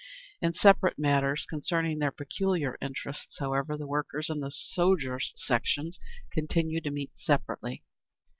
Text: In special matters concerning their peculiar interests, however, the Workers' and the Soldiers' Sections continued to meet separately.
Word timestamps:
In 0.41 0.53
special 0.53 0.89
matters 0.97 1.45
concerning 1.47 1.99
their 1.99 2.11
peculiar 2.11 2.75
interests, 2.81 3.37
however, 3.37 3.77
the 3.77 3.85
Workers' 3.85 4.31
and 4.31 4.41
the 4.41 4.49
Soldiers' 4.49 5.31
Sections 5.35 5.99
continued 6.31 6.85
to 6.85 6.89
meet 6.89 7.11
separately. 7.13 7.83